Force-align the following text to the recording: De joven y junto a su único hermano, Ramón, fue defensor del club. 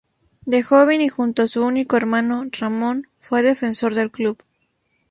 De 0.47 0.63
joven 0.63 1.03
y 1.03 1.09
junto 1.09 1.43
a 1.43 1.47
su 1.47 1.63
único 1.63 1.95
hermano, 1.95 2.43
Ramón, 2.57 3.07
fue 3.19 3.43
defensor 3.43 3.93
del 3.93 4.09
club. 4.09 4.41